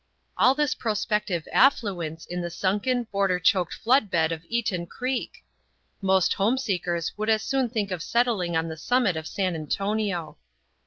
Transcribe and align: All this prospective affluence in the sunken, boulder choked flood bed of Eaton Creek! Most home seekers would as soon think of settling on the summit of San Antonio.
All 0.35 0.55
this 0.55 0.73
prospective 0.73 1.47
affluence 1.53 2.25
in 2.25 2.41
the 2.41 2.49
sunken, 2.49 3.03
boulder 3.11 3.37
choked 3.39 3.75
flood 3.75 4.09
bed 4.09 4.31
of 4.31 4.43
Eaton 4.49 4.87
Creek! 4.87 5.43
Most 6.01 6.33
home 6.33 6.57
seekers 6.57 7.13
would 7.17 7.29
as 7.29 7.43
soon 7.43 7.69
think 7.69 7.91
of 7.91 8.01
settling 8.01 8.57
on 8.57 8.67
the 8.67 8.77
summit 8.77 9.15
of 9.15 9.27
San 9.27 9.53
Antonio. 9.53 10.39